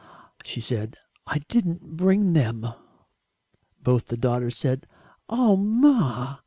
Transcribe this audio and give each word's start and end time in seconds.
she 0.43 0.59
said, 0.59 0.95
"I 1.27 1.41
didn't 1.47 1.95
bring 1.95 2.33
THEM!" 2.33 2.65
Both 3.83 4.05
the 4.07 4.17
daughters 4.17 4.57
said 4.57 4.87
"Oh, 5.29 5.55
Ma!" 5.55 6.39